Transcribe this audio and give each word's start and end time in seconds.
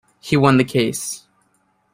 He 0.19 0.35
won 0.35 0.57
the 0.57 0.63
case. 0.63 1.27